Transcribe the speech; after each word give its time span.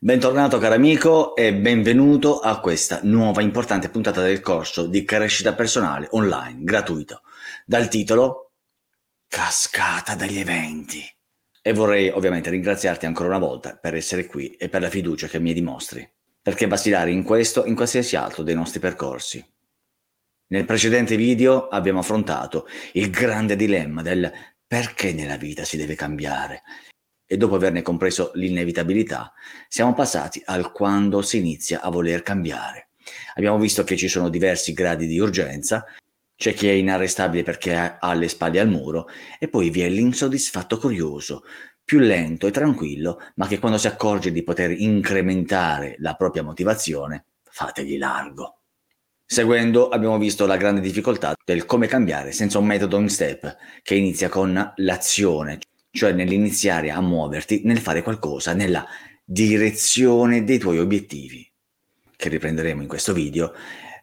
Bentornato 0.00 0.58
caro 0.58 0.76
amico 0.76 1.34
e 1.34 1.52
benvenuto 1.52 2.38
a 2.38 2.60
questa 2.60 3.00
nuova 3.02 3.42
importante 3.42 3.88
puntata 3.88 4.22
del 4.22 4.38
corso 4.38 4.86
di 4.86 5.02
crescita 5.04 5.54
personale 5.54 6.06
online 6.12 6.60
gratuito 6.62 7.22
dal 7.66 7.88
titolo 7.88 8.52
Cascata 9.26 10.14
degli 10.14 10.38
eventi. 10.38 11.02
E 11.60 11.72
vorrei 11.72 12.10
ovviamente 12.10 12.48
ringraziarti 12.48 13.06
ancora 13.06 13.30
una 13.30 13.38
volta 13.38 13.76
per 13.76 13.96
essere 13.96 14.26
qui 14.26 14.52
e 14.52 14.68
per 14.68 14.82
la 14.82 14.88
fiducia 14.88 15.26
che 15.26 15.40
mi 15.40 15.52
dimostri, 15.52 16.08
perché 16.40 16.68
vacillare 16.68 17.10
in 17.10 17.24
questo 17.24 17.64
e 17.64 17.68
in 17.68 17.74
qualsiasi 17.74 18.14
altro 18.14 18.44
dei 18.44 18.54
nostri 18.54 18.78
percorsi. 18.78 19.44
Nel 20.50 20.64
precedente 20.64 21.16
video 21.16 21.66
abbiamo 21.66 21.98
affrontato 21.98 22.68
il 22.92 23.10
grande 23.10 23.56
dilemma 23.56 24.02
del 24.02 24.32
perché 24.64 25.12
nella 25.12 25.36
vita 25.36 25.64
si 25.64 25.76
deve 25.76 25.96
cambiare 25.96 26.62
e 27.28 27.36
dopo 27.36 27.54
averne 27.54 27.82
compreso 27.82 28.32
l'inevitabilità, 28.34 29.32
siamo 29.68 29.92
passati 29.92 30.42
al 30.46 30.72
quando 30.72 31.20
si 31.20 31.36
inizia 31.36 31.82
a 31.82 31.90
voler 31.90 32.22
cambiare. 32.22 32.88
Abbiamo 33.34 33.58
visto 33.58 33.84
che 33.84 33.96
ci 33.96 34.08
sono 34.08 34.30
diversi 34.30 34.72
gradi 34.72 35.06
di 35.06 35.18
urgenza, 35.18 35.84
c'è 36.34 36.54
chi 36.54 36.68
è 36.68 36.72
inarrestabile 36.72 37.42
perché 37.42 37.98
ha 37.98 38.14
le 38.14 38.28
spalle 38.28 38.60
al 38.60 38.68
muro 38.68 39.08
e 39.38 39.48
poi 39.48 39.70
vi 39.70 39.82
è 39.82 39.88
l'insoddisfatto 39.88 40.78
curioso, 40.78 41.42
più 41.84 41.98
lento 41.98 42.46
e 42.46 42.50
tranquillo, 42.50 43.20
ma 43.34 43.46
che 43.46 43.58
quando 43.58 43.76
si 43.76 43.88
accorge 43.88 44.32
di 44.32 44.42
poter 44.42 44.70
incrementare 44.70 45.96
la 45.98 46.14
propria 46.14 46.42
motivazione, 46.42 47.24
fategli 47.42 47.98
largo. 47.98 48.60
Seguendo 49.30 49.90
abbiamo 49.90 50.16
visto 50.16 50.46
la 50.46 50.56
grande 50.56 50.80
difficoltà 50.80 51.34
del 51.44 51.66
come 51.66 51.86
cambiare 51.86 52.32
senza 52.32 52.58
un 52.58 52.64
metodo 52.64 52.98
in 52.98 53.10
step 53.10 53.56
che 53.82 53.94
inizia 53.94 54.30
con 54.30 54.72
l'azione, 54.76 55.58
cioè 55.98 56.12
nell'iniziare 56.12 56.92
a 56.92 57.00
muoverti 57.00 57.62
nel 57.64 57.80
fare 57.80 58.02
qualcosa 58.02 58.52
nella 58.54 58.86
direzione 59.24 60.44
dei 60.44 60.58
tuoi 60.58 60.78
obiettivi, 60.78 61.44
che 62.14 62.28
riprenderemo 62.28 62.82
in 62.82 62.86
questo 62.86 63.12
video 63.12 63.52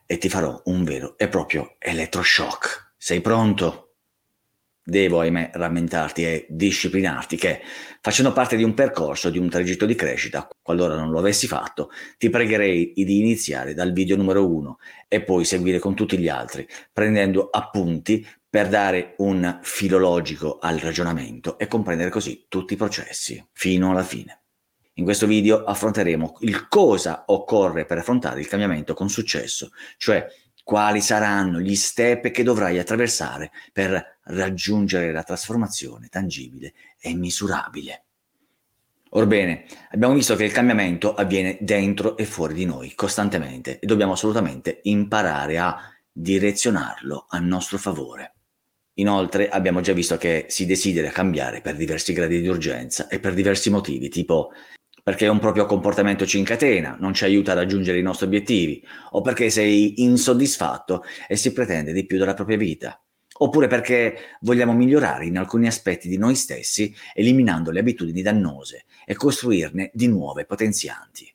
e 0.05 0.17
ti 0.17 0.27
farò 0.27 0.61
un 0.65 0.83
vero 0.83 1.17
e 1.17 1.29
proprio 1.29 1.77
elettroshock. 1.79 2.95
Sei 2.97 3.21
pronto? 3.21 3.93
Devo, 4.83 5.21
ahimè, 5.21 5.51
rammentarti 5.53 6.25
e 6.25 6.45
disciplinarti 6.49 7.37
che, 7.37 7.61
facendo 8.01 8.33
parte 8.33 8.57
di 8.57 8.63
un 8.63 8.73
percorso, 8.73 9.29
di 9.29 9.37
un 9.37 9.47
tragitto 9.47 9.85
di 9.85 9.95
crescita, 9.95 10.49
qualora 10.61 10.95
non 10.95 11.11
lo 11.11 11.19
avessi 11.19 11.47
fatto, 11.47 11.91
ti 12.17 12.29
pregherei 12.29 12.91
di 12.93 13.19
iniziare 13.19 13.73
dal 13.73 13.93
video 13.93 14.17
numero 14.17 14.45
uno 14.45 14.79
e 15.07 15.23
poi 15.23 15.45
seguire 15.45 15.79
con 15.79 15.95
tutti 15.95 16.17
gli 16.17 16.27
altri, 16.27 16.67
prendendo 16.91 17.47
appunti 17.49 18.27
per 18.55 18.69
dare 18.69 19.15
un 19.17 19.59
filologico 19.63 20.59
al 20.59 20.77
ragionamento 20.77 21.57
e 21.57 21.67
comprendere 21.67 22.09
così 22.09 22.45
tutti 22.47 22.75
i 22.75 22.77
processi 22.77 23.45
fino 23.51 23.91
alla 23.91 24.01
fine. 24.01 24.43
In 24.93 25.03
questo 25.03 25.27
video 25.27 25.65
affronteremo 25.65 26.37
il 26.39 26.69
cosa 26.69 27.25
occorre 27.27 27.83
per 27.83 27.97
affrontare 27.97 28.39
il 28.39 28.47
cambiamento 28.47 28.93
con 28.93 29.09
successo, 29.09 29.71
cioè 29.97 30.25
quali 30.63 31.01
saranno 31.01 31.59
gli 31.59 31.75
step 31.75 32.31
che 32.31 32.43
dovrai 32.43 32.79
attraversare 32.79 33.51
per 33.73 34.19
raggiungere 34.23 35.11
la 35.11 35.23
trasformazione 35.23 36.07
tangibile 36.07 36.75
e 36.97 37.13
misurabile. 37.13 38.05
Orbene, 39.09 39.65
abbiamo 39.91 40.13
visto 40.13 40.37
che 40.37 40.45
il 40.45 40.53
cambiamento 40.53 41.13
avviene 41.13 41.57
dentro 41.59 42.15
e 42.15 42.23
fuori 42.23 42.53
di 42.53 42.63
noi 42.63 42.95
costantemente 42.95 43.79
e 43.79 43.85
dobbiamo 43.85 44.13
assolutamente 44.13 44.79
imparare 44.83 45.57
a 45.57 45.77
direzionarlo 46.09 47.25
a 47.27 47.39
nostro 47.39 47.77
favore. 47.77 48.34
Inoltre 48.95 49.49
abbiamo 49.49 49.81
già 49.81 49.93
visto 49.93 50.17
che 50.17 50.45
si 50.47 50.65
desidera 50.65 51.09
cambiare 51.09 51.61
per 51.61 51.75
diversi 51.75 52.13
gradi 52.13 52.39
di 52.39 52.47
urgenza 52.47 53.07
e 53.07 53.19
per 53.19 53.33
diversi 53.33 53.69
motivi, 53.69 54.09
tipo 54.09 54.51
perché 55.03 55.27
un 55.27 55.37
proprio 55.37 55.65
comportamento 55.65 56.25
ci 56.25 56.39
incatena, 56.39 56.97
non 56.99 57.13
ci 57.13 57.25
aiuta 57.25 57.51
a 57.51 57.55
raggiungere 57.55 57.99
i 57.99 58.01
nostri 58.01 58.25
obiettivi, 58.25 58.83
o 59.11 59.21
perché 59.21 59.51
sei 59.51 60.01
insoddisfatto 60.01 61.03
e 61.27 61.35
si 61.35 61.53
pretende 61.53 61.93
di 61.93 62.05
più 62.05 62.17
dalla 62.17 62.33
propria 62.33 62.57
vita, 62.57 62.99
oppure 63.37 63.67
perché 63.67 64.37
vogliamo 64.41 64.73
migliorare 64.73 65.25
in 65.25 65.37
alcuni 65.37 65.67
aspetti 65.67 66.07
di 66.07 66.17
noi 66.17 66.33
stessi 66.35 66.95
eliminando 67.13 67.69
le 67.69 67.81
abitudini 67.81 68.23
dannose 68.23 68.85
e 69.05 69.13
costruirne 69.13 69.91
di 69.93 70.07
nuove 70.07 70.45
potenzianti. 70.45 71.31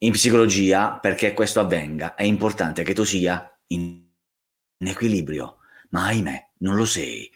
In 0.00 0.12
psicologia, 0.12 0.98
perché 1.00 1.32
questo 1.32 1.60
avvenga, 1.60 2.14
è 2.14 2.24
importante 2.24 2.82
che 2.82 2.92
tu 2.92 3.04
sia 3.04 3.50
in 3.68 4.04
equilibrio 4.78 5.55
ma 5.90 6.06
ahimè 6.06 6.48
non 6.58 6.74
lo 6.74 6.84
sei. 6.84 7.30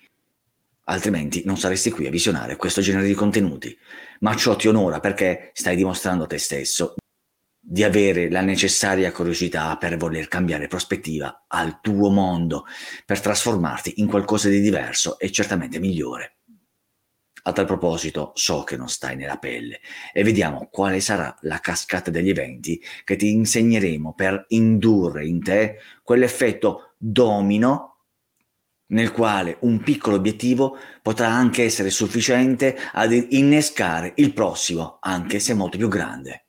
Altrimenti 0.84 1.42
non 1.44 1.56
saresti 1.56 1.90
qui 1.90 2.06
a 2.06 2.10
visionare 2.10 2.56
questo 2.56 2.80
genere 2.80 3.06
di 3.06 3.14
contenuti. 3.14 3.76
Ma 4.20 4.34
ciò 4.34 4.56
ti 4.56 4.68
onora 4.68 5.00
perché 5.00 5.50
stai 5.54 5.76
dimostrando 5.76 6.24
a 6.24 6.26
te 6.26 6.38
stesso 6.38 6.94
di 7.62 7.84
avere 7.84 8.30
la 8.30 8.40
necessaria 8.40 9.12
curiosità 9.12 9.76
per 9.76 9.96
voler 9.96 10.26
cambiare 10.26 10.66
prospettiva 10.66 11.44
al 11.46 11.80
tuo 11.80 12.10
mondo, 12.10 12.64
per 13.06 13.20
trasformarti 13.20 14.00
in 14.00 14.08
qualcosa 14.08 14.48
di 14.48 14.60
diverso 14.60 15.18
e 15.18 15.30
certamente 15.30 15.78
migliore. 15.78 16.38
A 17.42 17.52
tal 17.52 17.66
proposito, 17.66 18.32
so 18.34 18.64
che 18.64 18.76
non 18.76 18.88
stai 18.88 19.16
nella 19.16 19.38
pelle 19.38 19.80
e 20.12 20.22
vediamo 20.24 20.68
quale 20.70 21.00
sarà 21.00 21.34
la 21.42 21.58
cascata 21.58 22.10
degli 22.10 22.28
eventi 22.28 22.82
che 23.04 23.16
ti 23.16 23.30
insegneremo 23.30 24.14
per 24.14 24.44
indurre 24.48 25.26
in 25.26 25.42
te 25.42 25.78
quell'effetto 26.02 26.94
domino 26.98 27.89
nel 28.90 29.12
quale 29.12 29.56
un 29.60 29.80
piccolo 29.80 30.16
obiettivo 30.16 30.76
potrà 31.02 31.28
anche 31.28 31.64
essere 31.64 31.90
sufficiente 31.90 32.76
ad 32.92 33.12
innescare 33.12 34.12
il 34.16 34.32
prossimo, 34.32 34.98
anche 35.00 35.40
se 35.40 35.54
molto 35.54 35.76
più 35.76 35.88
grande. 35.88 36.46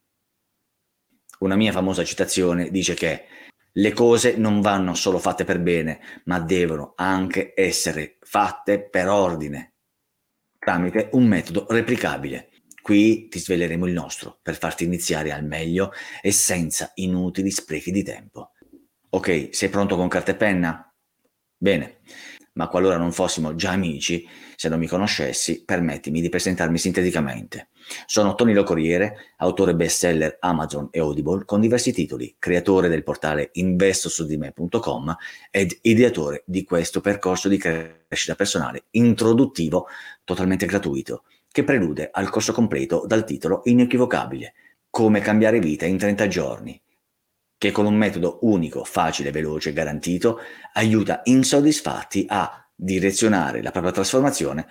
Una 1.39 1.55
mia 1.55 1.71
famosa 1.71 2.03
citazione 2.03 2.69
dice 2.69 2.93
che 2.93 3.25
le 3.73 3.93
cose 3.93 4.35
non 4.35 4.61
vanno 4.61 4.93
solo 4.95 5.17
fatte 5.17 5.43
per 5.43 5.59
bene, 5.59 6.01
ma 6.25 6.39
devono 6.39 6.93
anche 6.95 7.53
essere 7.55 8.17
fatte 8.19 8.87
per 8.87 9.07
ordine, 9.07 9.75
tramite 10.59 11.09
un 11.13 11.25
metodo 11.25 11.65
replicabile. 11.69 12.49
Qui 12.81 13.27
ti 13.27 13.39
sveleremo 13.39 13.85
il 13.85 13.93
nostro 13.93 14.39
per 14.41 14.57
farti 14.57 14.83
iniziare 14.83 15.31
al 15.31 15.45
meglio 15.45 15.91
e 16.21 16.31
senza 16.31 16.91
inutili 16.95 17.49
sprechi 17.51 17.91
di 17.91 18.03
tempo. 18.03 18.51
Ok, 19.09 19.49
sei 19.51 19.69
pronto 19.69 19.95
con 19.95 20.07
carta 20.07 20.31
e 20.31 20.35
penna? 20.35 20.93
Bene, 21.57 21.99
ma 22.53 22.67
qualora 22.67 22.97
non 22.97 23.11
fossimo 23.11 23.55
già 23.55 23.71
amici, 23.71 24.27
se 24.55 24.69
non 24.69 24.79
mi 24.79 24.87
conoscessi, 24.87 25.63
permettimi 25.63 26.21
di 26.21 26.29
presentarmi 26.29 26.77
sinteticamente. 26.77 27.69
Sono 28.05 28.35
Tonino 28.35 28.63
Corriere, 28.63 29.33
autore 29.37 29.75
bestseller 29.75 30.37
Amazon 30.39 30.89
e 30.91 30.99
Audible 30.99 31.45
con 31.45 31.61
diversi 31.61 31.93
titoli, 31.93 32.35
creatore 32.37 32.89
del 32.89 33.03
portale 33.03 33.49
investosudime.com 33.53 35.15
ed 35.49 35.77
ideatore 35.81 36.43
di 36.45 36.63
questo 36.63 37.01
percorso 37.01 37.47
di 37.47 37.57
crescita 37.57 38.35
personale 38.35 38.85
introduttivo 38.91 39.87
totalmente 40.23 40.65
gratuito, 40.65 41.23
che 41.51 41.63
prelude 41.63 42.09
al 42.11 42.29
corso 42.29 42.53
completo 42.53 43.03
dal 43.05 43.25
titolo 43.25 43.61
inequivocabile 43.63 44.53
Come 44.89 45.21
cambiare 45.21 45.59
vita 45.59 45.85
in 45.85 45.97
30 45.97 46.27
giorni 46.27 46.81
che 47.61 47.69
con 47.69 47.85
un 47.85 47.93
metodo 47.93 48.39
unico, 48.41 48.83
facile, 48.83 49.29
veloce 49.29 49.69
e 49.69 49.73
garantito 49.73 50.39
aiuta 50.73 51.21
insoddisfatti 51.25 52.25
a 52.27 52.67
direzionare 52.73 53.61
la 53.61 53.69
propria 53.69 53.91
trasformazione 53.91 54.67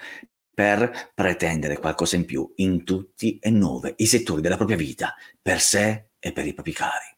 per 0.53 1.13
pretendere 1.15 1.79
qualcosa 1.79 2.17
in 2.17 2.25
più 2.25 2.53
in 2.57 2.83
tutti 2.83 3.39
e 3.39 3.49
nove 3.51 3.95
i 3.99 4.07
settori 4.07 4.41
della 4.41 4.57
propria 4.57 4.77
vita, 4.77 5.15
per 5.41 5.61
sé 5.61 6.09
e 6.19 6.33
per 6.33 6.45
i 6.49 6.53
propri 6.53 6.73
cari. 6.73 7.17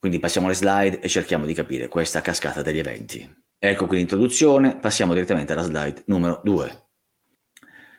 Quindi 0.00 0.18
passiamo 0.18 0.48
alle 0.48 0.56
slide 0.56 0.98
e 0.98 1.08
cerchiamo 1.08 1.46
di 1.46 1.54
capire 1.54 1.86
questa 1.86 2.20
cascata 2.20 2.60
degli 2.62 2.78
eventi. 2.78 3.44
Ecco 3.56 3.86
qui 3.86 3.98
l'introduzione, 3.98 4.76
passiamo 4.76 5.12
direttamente 5.12 5.52
alla 5.52 5.62
slide 5.62 6.02
numero 6.06 6.40
2. 6.42 6.85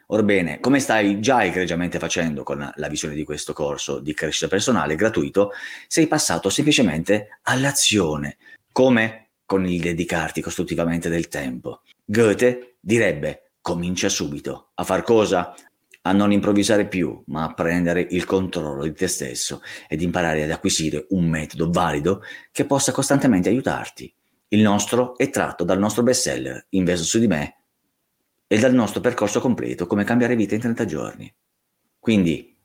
Orbene, 0.09 0.62
come 0.62 0.80
stai 0.80 1.19
già 1.19 1.44
egregiamente 1.44 2.00
facendo 2.00 2.44
con 2.44 2.71
la 2.74 2.88
visione 2.88 3.13
di 3.13 3.25
questo 3.25 3.51
corso 3.51 4.00
di 4.00 4.13
crescita 4.13 4.48
personale 4.48 4.95
gratuito, 4.95 5.51
sei 5.88 6.07
passato 6.07 6.50
semplicemente 6.50 7.39
all'azione, 7.44 8.38
come 8.71 9.31
con 9.45 9.65
il 9.65 9.81
dedicarti 9.81 10.42
costruttivamente 10.42 11.09
del 11.09 11.27
tempo. 11.27 11.81
Goethe 12.06 12.75
direbbe 12.80 13.51
comincia 13.59 14.07
subito 14.07 14.69
a 14.75 14.86
far 14.86 15.04
cosa? 15.04 15.54
A 16.04 16.13
non 16.13 16.31
improvvisare 16.31 16.88
più, 16.88 17.21
ma 17.25 17.44
a 17.44 17.54
prendere 17.54 18.07
il 18.12 18.24
controllo 18.24 18.83
di 18.83 18.94
te 18.94 19.09
stesso 19.09 19.62
ed 19.89 20.01
imparare 20.01 20.44
ad 20.44 20.51
acquisire 20.51 21.06
un 21.09 21.27
metodo 21.27 21.69
valido 21.69 22.21
che 22.54 22.63
possa 22.63 22.94
costantemente 22.94 23.50
aiutarti. 23.50 24.13
Il 24.50 24.62
nostro 24.62 25.18
è 25.18 25.30
tratto 25.30 25.65
dal 25.65 25.80
nostro 25.80 26.04
bestseller 26.04 26.68
Investo 26.69 27.04
su 27.04 27.19
di 27.19 27.27
me 27.27 27.56
e 28.47 28.57
dal 28.59 28.73
nostro 28.73 29.01
percorso 29.01 29.41
completo 29.41 29.85
come 29.85 30.05
cambiare 30.05 30.35
vita 30.35 30.55
in 30.55 30.61
30 30.61 30.85
giorni. 30.85 31.35
Quindi, 31.99 32.55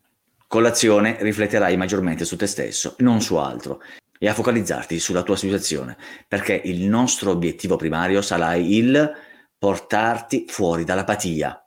con 0.47 0.63
l'azione 0.63 1.17
rifletterai 1.21 1.77
maggiormente 1.77 2.25
su 2.25 2.37
te 2.37 2.47
stesso, 2.47 2.95
non 2.99 3.21
su 3.21 3.35
altro, 3.37 3.83
e 4.19 4.29
a 4.29 4.35
focalizzarti 4.35 5.01
sulla 5.01 5.25
tua 5.25 5.37
situazione, 5.37 5.97
perché 6.29 6.61
il 6.65 6.83
nostro 6.85 7.33
obiettivo 7.33 7.77
primario 7.77 8.23
sarà 8.23 8.55
il 8.55 9.13
portarti 9.59 10.45
fuori 10.47 10.85
dall'apatia. 10.85 11.59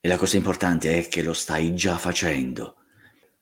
E 0.00 0.08
la 0.08 0.16
cosa 0.16 0.36
importante 0.36 0.96
è 0.96 1.08
che 1.08 1.22
lo 1.22 1.32
stai 1.32 1.74
già 1.74 1.96
facendo. 1.96 2.76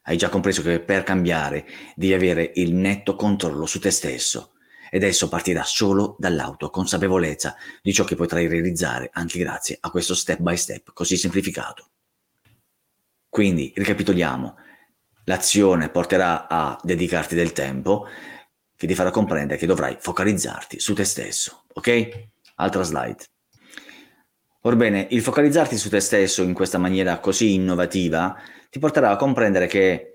Hai 0.02 0.16
già 0.16 0.30
compreso 0.30 0.62
che 0.62 0.80
per 0.80 1.02
cambiare 1.02 1.66
devi 1.94 2.14
avere 2.14 2.52
il 2.54 2.72
netto 2.72 3.14
controllo 3.14 3.66
su 3.66 3.78
te 3.78 3.90
stesso 3.90 4.51
ed 4.94 5.04
esso 5.04 5.30
partirà 5.30 5.64
solo 5.64 6.16
dall'autoconsapevolezza 6.18 7.56
di 7.80 7.94
ciò 7.94 8.04
che 8.04 8.14
potrai 8.14 8.46
realizzare 8.46 9.08
anche 9.10 9.38
grazie 9.38 9.78
a 9.80 9.90
questo 9.90 10.14
step 10.14 10.40
by 10.40 10.54
step 10.54 10.92
così 10.92 11.16
semplificato. 11.16 11.88
Quindi, 13.26 13.72
ricapitoliamo, 13.74 14.54
l'azione 15.24 15.88
porterà 15.88 16.46
a 16.46 16.78
dedicarti 16.82 17.34
del 17.34 17.52
tempo 17.52 18.06
che 18.76 18.86
ti 18.86 18.94
farà 18.94 19.10
comprendere 19.10 19.58
che 19.58 19.64
dovrai 19.64 19.96
focalizzarti 19.98 20.78
su 20.78 20.92
te 20.92 21.04
stesso, 21.04 21.64
ok? 21.72 22.28
Altra 22.56 22.82
slide. 22.82 23.24
Orbene, 24.64 25.06
il 25.08 25.22
focalizzarti 25.22 25.78
su 25.78 25.88
te 25.88 26.00
stesso 26.00 26.42
in 26.42 26.52
questa 26.52 26.76
maniera 26.76 27.18
così 27.18 27.54
innovativa 27.54 28.36
ti 28.68 28.78
porterà 28.78 29.08
a 29.08 29.16
comprendere 29.16 29.68
che 29.68 30.11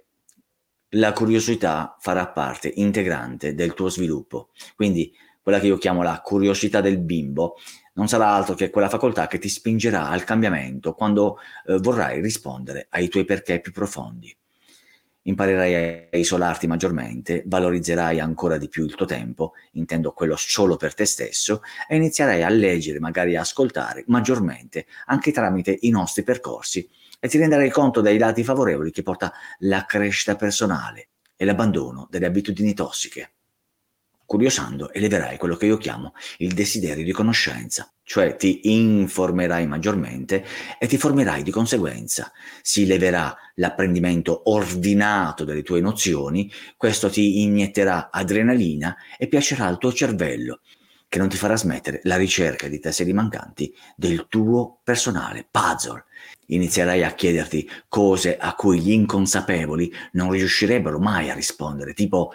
la 0.91 1.11
curiosità 1.13 1.95
farà 1.99 2.27
parte 2.27 2.71
integrante 2.75 3.53
del 3.53 3.73
tuo 3.73 3.89
sviluppo. 3.89 4.49
Quindi 4.75 5.13
quella 5.41 5.59
che 5.59 5.67
io 5.67 5.77
chiamo 5.77 6.03
la 6.03 6.21
curiosità 6.21 6.81
del 6.81 6.99
bimbo 6.99 7.55
non 7.93 8.07
sarà 8.07 8.27
altro 8.27 8.53
che 8.53 8.69
quella 8.69 8.89
facoltà 8.89 9.27
che 9.27 9.39
ti 9.39 9.49
spingerà 9.49 10.09
al 10.09 10.23
cambiamento 10.23 10.93
quando 10.93 11.37
eh, 11.65 11.77
vorrai 11.77 12.21
rispondere 12.21 12.87
ai 12.89 13.07
tuoi 13.07 13.25
perché 13.25 13.59
più 13.59 13.71
profondi. 13.71 14.35
Imparerai 15.23 16.09
a 16.11 16.17
isolarti 16.17 16.67
maggiormente, 16.67 17.43
valorizzerai 17.45 18.19
ancora 18.21 18.57
di 18.57 18.69
più 18.69 18.85
il 18.85 18.95
tuo 18.95 19.05
tempo, 19.05 19.53
intendo 19.73 20.13
quello 20.13 20.35
solo 20.37 20.77
per 20.77 20.93
te 20.93 21.03
stesso, 21.03 21.61
e 21.87 21.97
inizierai 21.97 22.43
a 22.43 22.49
leggere, 22.49 22.99
magari 22.99 23.35
a 23.35 23.41
ascoltare 23.41 24.05
maggiormente, 24.07 24.85
anche 25.07 25.33
tramite 25.33 25.77
i 25.81 25.89
nostri 25.89 26.23
percorsi 26.23 26.87
e 27.19 27.27
ti 27.27 27.37
renderai 27.37 27.69
conto 27.69 28.01
dei 28.01 28.17
lati 28.17 28.43
favorevoli 28.43 28.91
che 28.91 29.03
porta 29.03 29.31
la 29.59 29.85
crescita 29.85 30.35
personale 30.35 31.09
e 31.35 31.45
l'abbandono 31.45 32.07
delle 32.09 32.25
abitudini 32.25 32.73
tossiche. 32.73 33.31
Curiosando 34.27 34.91
eleverai 34.91 35.37
quello 35.37 35.55
che 35.55 35.67
io 35.67 35.77
chiamo 35.77 36.13
il 36.39 36.53
desiderio 36.53 37.05
di 37.05 37.13
conoscenza, 37.13 37.89
cioè 38.03 38.35
ti 38.35 38.59
informerai 38.63 39.65
maggiormente 39.67 40.43
e 40.77 40.85
ti 40.85 40.97
formerai 40.97 41.43
di 41.43 41.51
conseguenza. 41.51 42.33
Si 42.61 42.85
leverà 42.85 43.33
l'apprendimento 43.55 44.49
ordinato 44.49 45.45
delle 45.45 45.63
tue 45.63 45.79
nozioni, 45.79 46.51
questo 46.75 47.09
ti 47.09 47.41
inietterà 47.41 48.09
adrenalina 48.11 48.97
e 49.17 49.29
piacerà 49.29 49.65
al 49.65 49.77
tuo 49.77 49.93
cervello, 49.93 50.59
che 51.07 51.19
non 51.19 51.29
ti 51.29 51.37
farà 51.37 51.55
smettere 51.55 52.01
la 52.03 52.17
ricerca 52.17 52.67
di 52.67 52.79
tesseri 52.79 53.13
mancanti 53.13 53.73
del 53.95 54.25
tuo 54.27 54.81
personale 54.83 55.47
puzzle. 55.49 56.03
Inizierai 56.47 57.03
a 57.03 57.13
chiederti 57.13 57.69
cose 57.87 58.37
a 58.37 58.53
cui 58.55 58.79
gli 58.79 58.91
inconsapevoli 58.91 59.91
non 60.13 60.31
riuscirebbero 60.31 60.99
mai 60.99 61.29
a 61.29 61.33
rispondere, 61.33 61.93
tipo 61.93 62.31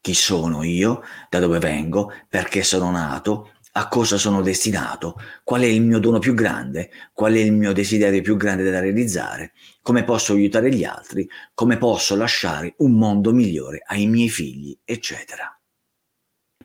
chi 0.00 0.14
sono 0.14 0.62
io, 0.62 1.02
da 1.28 1.40
dove 1.40 1.58
vengo, 1.58 2.12
perché 2.28 2.62
sono 2.62 2.90
nato, 2.90 3.50
a 3.72 3.88
cosa 3.88 4.16
sono 4.16 4.40
destinato, 4.40 5.16
qual 5.44 5.62
è 5.62 5.66
il 5.66 5.82
mio 5.82 5.98
dono 5.98 6.18
più 6.18 6.32
grande, 6.32 6.90
qual 7.12 7.34
è 7.34 7.38
il 7.38 7.52
mio 7.52 7.72
desiderio 7.72 8.22
più 8.22 8.36
grande 8.36 8.70
da 8.70 8.80
realizzare, 8.80 9.52
come 9.82 10.04
posso 10.04 10.32
aiutare 10.32 10.72
gli 10.72 10.84
altri, 10.84 11.28
come 11.54 11.76
posso 11.76 12.16
lasciare 12.16 12.74
un 12.78 12.92
mondo 12.92 13.32
migliore 13.32 13.82
ai 13.86 14.06
miei 14.06 14.30
figli, 14.30 14.78
eccetera. 14.84 15.55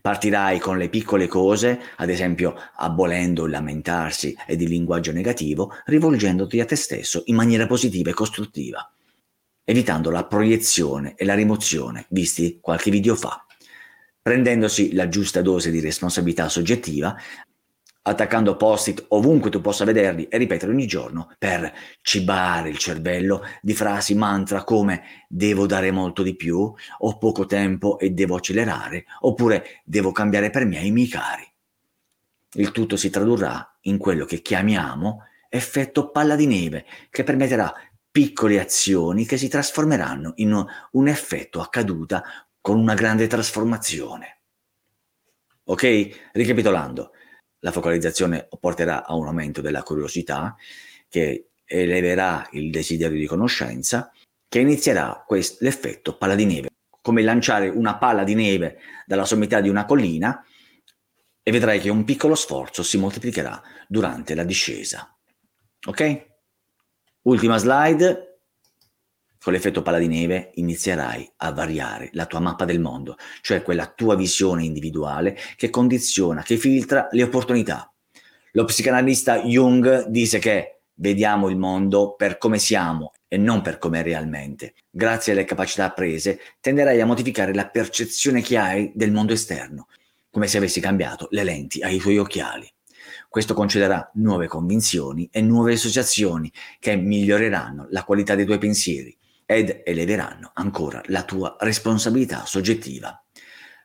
Partirai 0.01 0.57
con 0.57 0.79
le 0.79 0.89
piccole 0.89 1.27
cose, 1.27 1.79
ad 1.97 2.09
esempio 2.09 2.55
abolendo 2.77 3.45
il 3.45 3.51
lamentarsi 3.51 4.35
ed 4.47 4.59
il 4.59 4.69
linguaggio 4.69 5.11
negativo, 5.11 5.73
rivolgendoti 5.85 6.59
a 6.59 6.65
te 6.65 6.75
stesso 6.75 7.21
in 7.25 7.35
maniera 7.35 7.67
positiva 7.67 8.09
e 8.09 8.13
costruttiva, 8.13 8.91
evitando 9.63 10.09
la 10.09 10.25
proiezione 10.25 11.13
e 11.15 11.23
la 11.23 11.35
rimozione 11.35 12.07
visti 12.09 12.57
qualche 12.59 12.89
video 12.89 13.15
fa, 13.15 13.45
prendendosi 14.19 14.93
la 14.93 15.07
giusta 15.07 15.43
dose 15.43 15.69
di 15.69 15.79
responsabilità 15.79 16.49
soggettiva 16.49 17.15
attaccando 18.03 18.55
post-it 18.55 19.05
ovunque 19.09 19.49
tu 19.51 19.61
possa 19.61 19.85
vederli 19.85 20.27
e 20.27 20.37
ripetere 20.37 20.71
ogni 20.71 20.87
giorno 20.87 21.31
per 21.37 21.71
cibare 22.01 22.69
il 22.69 22.77
cervello 22.77 23.43
di 23.61 23.73
frasi 23.73 24.15
mantra 24.15 24.63
come 24.63 25.25
devo 25.27 25.65
dare 25.67 25.91
molto 25.91 26.23
di 26.23 26.35
più, 26.35 26.73
ho 26.97 27.17
poco 27.17 27.45
tempo 27.45 27.99
e 27.99 28.11
devo 28.11 28.35
accelerare, 28.35 29.05
oppure 29.21 29.81
devo 29.83 30.11
cambiare 30.11 30.49
per 30.49 30.65
me 30.65 30.79
i 30.79 30.91
miei 30.91 31.07
cari. 31.07 31.47
Il 32.53 32.71
tutto 32.71 32.97
si 32.97 33.09
tradurrà 33.09 33.77
in 33.81 33.97
quello 33.97 34.25
che 34.25 34.41
chiamiamo 34.41 35.23
effetto 35.47 36.11
palla 36.11 36.35
di 36.35 36.47
neve, 36.47 36.85
che 37.09 37.23
permetterà 37.23 37.73
piccole 38.09 38.59
azioni 38.59 39.25
che 39.25 39.37
si 39.37 39.47
trasformeranno 39.47 40.33
in 40.37 40.65
un 40.91 41.07
effetto 41.07 41.61
a 41.61 41.69
con 42.59 42.77
una 42.77 42.93
grande 42.93 43.27
trasformazione. 43.27 44.39
Ok? 45.65 46.29
Ricapitolando, 46.33 47.11
la 47.61 47.71
focalizzazione 47.71 48.47
porterà 48.59 49.05
a 49.05 49.15
un 49.15 49.27
aumento 49.27 49.61
della 49.61 49.83
curiosità 49.83 50.55
che 51.09 51.47
eleverà 51.65 52.47
il 52.51 52.69
desiderio 52.69 53.17
di 53.17 53.25
conoscenza, 53.25 54.11
che 54.47 54.59
inizierà 54.59 55.23
quest- 55.25 55.61
l'effetto 55.61 56.17
palla 56.17 56.35
di 56.35 56.45
neve, 56.45 56.69
come 57.01 57.21
lanciare 57.21 57.69
una 57.69 57.97
palla 57.97 58.23
di 58.23 58.35
neve 58.35 58.79
dalla 59.05 59.25
sommità 59.25 59.61
di 59.61 59.69
una 59.69 59.85
collina 59.85 60.43
e 61.43 61.51
vedrai 61.51 61.79
che 61.79 61.89
un 61.89 62.03
piccolo 62.03 62.35
sforzo 62.35 62.83
si 62.83 62.97
moltiplicherà 62.97 63.61
durante 63.87 64.35
la 64.35 64.43
discesa. 64.43 65.15
Ok? 65.87 66.29
Ultima 67.23 67.57
slide. 67.57 68.30
Con 69.43 69.53
l'effetto 69.53 69.81
palla 69.81 69.97
di 69.97 70.07
neve 70.07 70.51
inizierai 70.53 71.27
a 71.37 71.51
variare 71.51 72.11
la 72.13 72.27
tua 72.27 72.39
mappa 72.39 72.63
del 72.63 72.79
mondo, 72.79 73.17
cioè 73.41 73.63
quella 73.63 73.87
tua 73.87 74.15
visione 74.15 74.63
individuale 74.63 75.35
che 75.55 75.71
condiziona, 75.71 76.43
che 76.43 76.57
filtra 76.57 77.07
le 77.09 77.23
opportunità. 77.23 77.91
Lo 78.51 78.65
psicanalista 78.65 79.41
Jung 79.41 80.05
dice 80.09 80.37
che 80.37 80.81
vediamo 80.93 81.49
il 81.49 81.57
mondo 81.57 82.13
per 82.13 82.37
come 82.37 82.59
siamo 82.59 83.13
e 83.27 83.37
non 83.37 83.63
per 83.63 83.79
come 83.79 84.01
è 84.01 84.03
realmente. 84.03 84.75
Grazie 84.91 85.31
alle 85.31 85.43
capacità 85.43 85.85
apprese 85.85 86.39
tenderai 86.59 87.01
a 87.01 87.07
modificare 87.07 87.55
la 87.55 87.67
percezione 87.67 88.43
che 88.43 88.59
hai 88.59 88.91
del 88.93 89.11
mondo 89.11 89.33
esterno, 89.33 89.87
come 90.29 90.45
se 90.45 90.57
avessi 90.57 90.79
cambiato 90.79 91.25
le 91.31 91.43
lenti 91.43 91.81
ai 91.81 91.97
tuoi 91.97 92.19
occhiali. 92.19 92.71
Questo 93.27 93.55
concederà 93.55 94.11
nuove 94.15 94.45
convinzioni 94.45 95.27
e 95.31 95.41
nuove 95.41 95.73
associazioni 95.73 96.51
che 96.77 96.95
miglioreranno 96.95 97.87
la 97.89 98.03
qualità 98.03 98.35
dei 98.35 98.45
tuoi 98.45 98.59
pensieri, 98.59 99.17
ed 99.51 99.81
eleveranno 99.83 100.51
ancora 100.53 101.01
la 101.07 101.23
tua 101.23 101.57
responsabilità 101.59 102.45
soggettiva. 102.45 103.21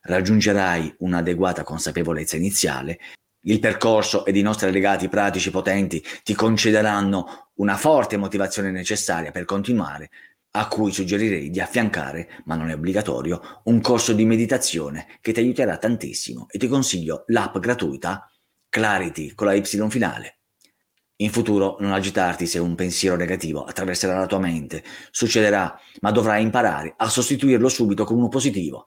Raggiungerai 0.02 0.94
un'adeguata 0.99 1.64
consapevolezza 1.64 2.37
iniziale, 2.37 3.00
il 3.46 3.58
percorso 3.58 4.25
ed 4.25 4.37
i 4.37 4.42
nostri 4.42 4.68
allegati 4.68 5.08
pratici 5.08 5.50
potenti 5.50 6.00
ti 6.23 6.35
concederanno 6.35 7.50
una 7.54 7.76
forte 7.76 8.16
motivazione 8.16 8.70
necessaria 8.70 9.32
per 9.32 9.44
continuare, 9.44 10.11
a 10.52 10.68
cui 10.68 10.92
suggerirei 10.92 11.50
di 11.50 11.61
affiancare, 11.61 12.42
ma 12.44 12.54
non 12.54 12.70
è 12.70 12.75
obbligatorio, 12.75 13.62
un 13.64 13.80
corso 13.80 14.12
di 14.12 14.25
meditazione 14.25 15.18
che 15.20 15.32
ti 15.32 15.40
aiuterà 15.40 15.78
tantissimo 15.78 16.46
e 16.49 16.58
ti 16.58 16.68
consiglio 16.68 17.25
l'app 17.26 17.58
gratuita 17.58 18.30
Clarity 18.68 19.35
con 19.35 19.49
la 19.49 19.54
Y 19.54 19.64
finale 19.64 20.36
in 21.16 21.30
futuro 21.30 21.76
non 21.80 21.92
agitarti 21.92 22.46
se 22.46 22.58
un 22.58 22.75
pensiero 22.75 23.16
negativo 23.16 23.64
attraverserà 23.64 24.18
la 24.18 24.26
tua 24.26 24.38
mente, 24.38 24.85
succederà, 25.11 25.78
ma 26.00 26.11
dovrai 26.11 26.42
imparare 26.42 26.94
a 26.96 27.08
sostituirlo 27.08 27.68
subito 27.68 28.04
con 28.04 28.16
uno 28.16 28.28
positivo 28.28 28.87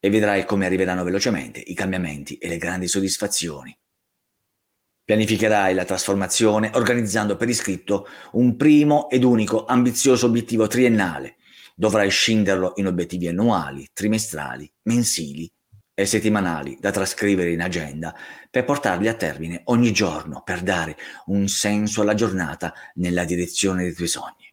e 0.00 0.10
vedrai 0.10 0.44
come 0.44 0.66
arriveranno 0.66 1.04
velocemente 1.04 1.60
i 1.60 1.74
cambiamenti 1.74 2.36
e 2.38 2.48
le 2.48 2.56
grandi 2.56 2.88
soddisfazioni. 2.88 3.76
Pianificherai 5.04 5.74
la 5.74 5.84
trasformazione 5.84 6.70
organizzando 6.74 7.36
per 7.36 7.48
iscritto 7.48 8.06
un 8.32 8.56
primo 8.56 9.10
ed 9.10 9.24
unico 9.24 9.64
ambizioso 9.64 10.26
obiettivo 10.26 10.66
triennale. 10.66 11.36
Dovrai 11.74 12.10
scinderlo 12.10 12.74
in 12.76 12.86
obiettivi 12.86 13.26
annuali, 13.26 13.88
trimestrali, 13.92 14.70
mensili 14.82 15.50
e 16.00 16.06
settimanali 16.06 16.78
da 16.80 16.90
trascrivere 16.90 17.52
in 17.52 17.60
agenda 17.60 18.14
per 18.48 18.64
portarli 18.64 19.06
a 19.06 19.14
termine 19.14 19.60
ogni 19.64 19.92
giorno 19.92 20.42
per 20.42 20.62
dare 20.62 20.96
un 21.26 21.46
senso 21.46 22.00
alla 22.00 22.14
giornata 22.14 22.72
nella 22.94 23.24
direzione 23.24 23.82
dei 23.82 23.92
tuoi 23.92 24.08
sogni. 24.08 24.50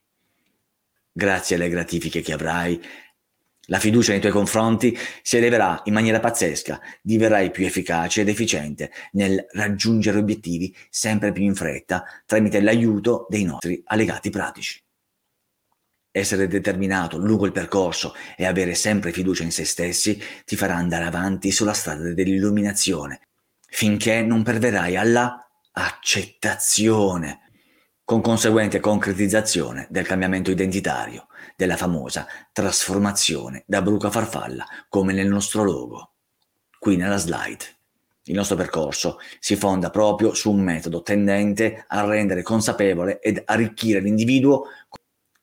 Grazie 1.09 1.55
alle 1.55 1.69
gratifiche 1.69 2.21
che 2.21 2.33
avrai, 2.33 2.79
la 3.69 3.79
fiducia 3.79 4.11
nei 4.11 4.19
tuoi 4.19 4.33
confronti 4.33 4.97
si 5.21 5.37
eleverà 5.37 5.81
in 5.85 5.93
maniera 5.93 6.19
pazzesca, 6.19 6.81
diverrai 7.01 7.49
più 7.49 7.65
efficace 7.65 8.21
ed 8.21 8.27
efficiente 8.27 8.91
nel 9.13 9.45
raggiungere 9.51 10.17
obiettivi 10.17 10.75
sempre 10.89 11.31
più 11.31 11.43
in 11.43 11.55
fretta 11.55 12.03
tramite 12.25 12.61
l'aiuto 12.61 13.25
dei 13.29 13.45
nostri 13.45 13.81
allegati 13.85 14.29
pratici. 14.29 14.81
Essere 16.17 16.47
determinato 16.47 17.19
lungo 17.19 17.45
il 17.45 17.51
percorso 17.51 18.15
e 18.35 18.47
avere 18.47 18.73
sempre 18.73 19.11
fiducia 19.11 19.43
in 19.43 19.51
se 19.51 19.65
stessi 19.65 20.19
ti 20.45 20.55
farà 20.55 20.73
andare 20.73 21.05
avanti 21.05 21.51
sulla 21.51 21.73
strada 21.73 22.11
dell'illuminazione, 22.11 23.27
finché 23.67 24.23
non 24.23 24.41
perderai 24.41 24.97
alla 24.97 25.47
accettazione. 25.73 27.41
con 28.03 28.21
conseguente 28.21 28.79
concretizzazione 28.79 29.85
del 29.91 30.07
cambiamento 30.07 30.49
identitario, 30.49 31.27
della 31.55 31.75
famosa 31.77 32.25
trasformazione 32.51 33.63
da 33.67 33.81
bruco 33.83 34.07
a 34.07 34.11
farfalla, 34.11 34.65
come 34.89 35.13
nel 35.13 35.27
nostro 35.27 35.61
logo. 35.63 36.13
Qui 36.79 36.95
nella 36.95 37.17
slide. 37.17 37.65
Il 38.23 38.35
nostro 38.35 38.55
percorso 38.55 39.19
si 39.39 39.55
fonda 39.55 39.89
proprio 39.89 40.33
su 40.33 40.51
un 40.51 40.61
metodo 40.61 41.01
tendente 41.01 41.83
a 41.85 42.05
rendere 42.05 42.41
consapevole 42.43 43.19
ed 43.19 43.41
arricchire 43.45 43.99
l'individuo 43.99 44.63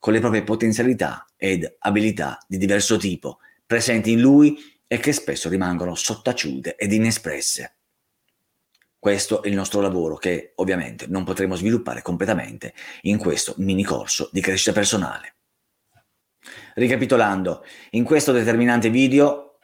con 0.04 0.12
le 0.12 0.20
proprie 0.20 0.42
potenzialità 0.42 1.24
ed 1.34 1.76
abilità 1.78 2.38
di 2.46 2.58
diverso 2.58 2.98
tipo 2.98 3.38
presenti 3.64 4.12
in 4.12 4.20
lui 4.20 4.58
e 4.86 4.98
che 4.98 5.14
spesso 5.14 5.48
rimangono 5.48 5.94
sottaciute 5.94 6.76
ed 6.76 6.92
inespresse. 6.92 7.76
Questo 8.98 9.42
è 9.42 9.48
il 9.48 9.54
nostro 9.54 9.80
lavoro 9.80 10.16
che 10.16 10.52
ovviamente 10.56 11.06
non 11.06 11.24
potremo 11.24 11.54
sviluppare 11.54 12.02
completamente 12.02 12.74
in 13.04 13.16
questo 13.16 13.54
mini 13.56 13.82
corso 13.82 14.28
di 14.30 14.42
crescita 14.42 14.72
personale. 14.72 15.36
Ricapitolando, 16.74 17.64
in 17.92 18.04
questo 18.04 18.32
determinante 18.32 18.90
video 18.90 19.56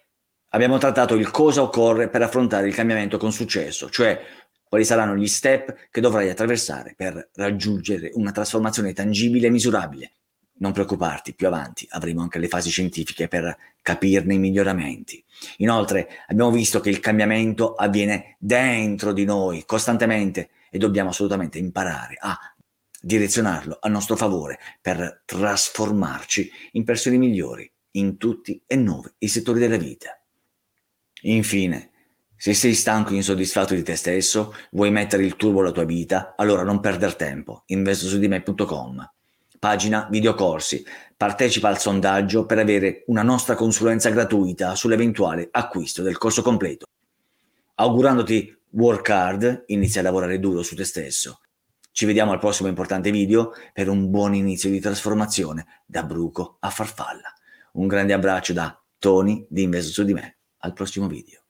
abbiamo 0.53 0.79
trattato 0.79 1.17
il 1.17 1.31
cosa 1.31 1.61
occorre 1.61 2.09
per 2.09 2.23
affrontare 2.23 2.67
il 2.67 2.75
cambiamento 2.75 3.19
con 3.19 3.31
successo, 3.31 3.91
cioè 3.91 4.19
quali 4.63 4.87
saranno 4.87 5.17
gli 5.17 5.29
step 5.29 5.89
che 5.91 6.01
dovrai 6.01 6.31
attraversare 6.31 6.95
per 6.97 7.29
raggiungere 7.35 8.11
una 8.15 8.33
trasformazione 8.33 8.95
tangibile 8.95 9.49
e 9.49 9.51
misurabile. 9.51 10.13
Non 10.61 10.73
preoccuparti, 10.73 11.35
più 11.35 11.47
avanti 11.47 11.87
avremo 11.91 12.21
anche 12.21 12.39
le 12.39 12.47
fasi 12.47 12.69
scientifiche 12.69 13.29
per 13.29 13.57
capirne 13.81 14.35
i 14.35 14.39
miglioramenti. 14.39 15.25
Inoltre 15.59 16.25
abbiamo 16.27 16.51
visto 16.51 16.81
che 16.81 16.91
il 16.91 17.01
cambiamento 17.01 17.75
avviene 17.75 18.37
dentro 18.39 19.15
di 19.15 19.25
noi 19.25 19.65
costantemente 19.65 20.51
e 20.71 20.77
dobbiamo 20.77 21.11
assolutamente 21.11 21.59
imparare 21.59 22.17
a 22.21 22.39
direzionarlo 23.01 23.79
a 23.81 23.89
nostro 23.89 24.17
favore 24.17 24.59
per 24.83 25.23
trasformarci 25.25 26.51
in 26.73 26.85
persone 26.85 27.17
migliori 27.17 27.71
in 27.93 28.19
tutti 28.19 28.63
e 28.67 28.77
nove 28.77 29.15
i 29.19 29.29
settori 29.29 29.61
della 29.61 29.79
vita. 29.79 30.21
Infine, 31.23 31.91
se 32.37 32.53
sei 32.53 32.75
stanco 32.75 33.13
e 33.13 33.17
insoddisfatto 33.17 33.75
di 33.75 33.83
te 33.83 33.97
stesso, 33.97 34.55
vuoi 34.73 34.91
mettere 34.91 35.25
il 35.25 35.37
turbo 35.37 35.61
alla 35.61 35.73
tua 35.73 35.85
vita, 35.85 36.35
allora 36.37 36.65
non 36.65 36.81
perdere 36.81 37.17
tempo, 37.17 37.63
investosudime.com 37.67 39.11
pagina 39.61 40.09
videocorsi. 40.11 40.83
Partecipa 41.17 41.69
al 41.69 41.79
sondaggio 41.79 42.47
per 42.47 42.59
avere 42.59 43.05
una 43.09 43.23
nostra 43.23 43.55
consulenza 43.55 44.09
gratuita 44.09 44.75
sull'eventuale 44.75 45.49
acquisto 45.53 46.03
del 46.03 46.17
corso 46.17 46.41
completo. 46.43 46.87
Augurandoti 47.75 48.59
work 48.71 49.09
hard, 49.11 49.65
inizia 49.67 50.01
a 50.01 50.05
lavorare 50.05 50.41
duro 50.41 50.63
su 50.63 50.75
te 50.75 50.85
stesso. 50.85 51.41
Ci 51.93 52.07
vediamo 52.07 52.33
al 52.33 52.39
prossimo 52.39 52.69
importante 52.69 53.11
video 53.11 53.53
per 53.73 53.89
un 53.89 54.11
buon 54.11 54.35
inizio 54.35 54.71
di 54.71 54.81
trasformazione 54.81 55.83
da 55.85 56.05
bruco 56.05 56.57
a 56.61 56.71
farfalla. 56.71 57.33
Un 57.73 57.87
grande 57.87 58.15
abbraccio 58.15 58.55
da 58.55 58.83
Tony 58.99 59.47
di 59.49 59.63
Investo 59.63 59.93
su 59.93 60.05
di 60.05 60.15
me. 60.15 60.39
Al 60.63 60.73
prossimo 60.73 61.07
video. 61.07 61.41